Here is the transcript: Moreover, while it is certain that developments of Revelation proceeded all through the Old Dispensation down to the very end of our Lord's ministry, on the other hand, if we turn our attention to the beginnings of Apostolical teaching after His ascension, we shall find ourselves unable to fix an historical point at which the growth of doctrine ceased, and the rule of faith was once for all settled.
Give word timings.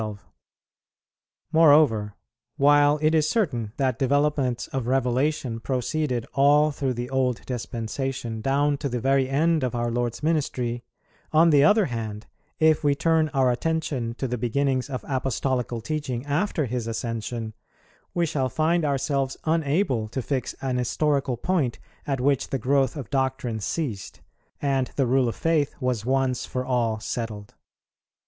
Moreover, 1.51 2.15
while 2.57 2.97
it 3.03 3.13
is 3.13 3.29
certain 3.29 3.71
that 3.77 3.99
developments 3.99 4.65
of 4.69 4.87
Revelation 4.87 5.59
proceeded 5.59 6.25
all 6.33 6.71
through 6.71 6.95
the 6.95 7.07
Old 7.11 7.45
Dispensation 7.45 8.41
down 8.41 8.77
to 8.77 8.89
the 8.89 8.99
very 8.99 9.29
end 9.29 9.63
of 9.63 9.75
our 9.75 9.91
Lord's 9.91 10.23
ministry, 10.23 10.83
on 11.31 11.51
the 11.51 11.63
other 11.63 11.85
hand, 11.85 12.25
if 12.57 12.83
we 12.83 12.95
turn 12.95 13.29
our 13.29 13.51
attention 13.51 14.15
to 14.15 14.27
the 14.27 14.39
beginnings 14.39 14.89
of 14.89 15.03
Apostolical 15.07 15.81
teaching 15.81 16.25
after 16.25 16.65
His 16.65 16.87
ascension, 16.87 17.53
we 18.15 18.25
shall 18.25 18.49
find 18.49 18.83
ourselves 18.83 19.37
unable 19.45 20.07
to 20.07 20.23
fix 20.23 20.55
an 20.61 20.77
historical 20.77 21.37
point 21.37 21.77
at 22.07 22.19
which 22.19 22.47
the 22.49 22.57
growth 22.57 22.95
of 22.95 23.11
doctrine 23.11 23.59
ceased, 23.59 24.21
and 24.63 24.87
the 24.95 25.05
rule 25.05 25.29
of 25.29 25.35
faith 25.35 25.75
was 25.79 26.07
once 26.07 26.43
for 26.43 26.65
all 26.65 26.99
settled. 26.99 27.53